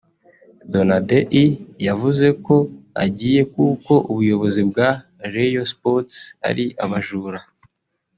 [0.71, 1.47] Donadei
[1.87, 2.55] yavuze ko
[3.03, 4.89] agiye kuko ubuyobozi bwa
[5.33, 6.15] Rayon Sports
[6.49, 7.39] ari abajura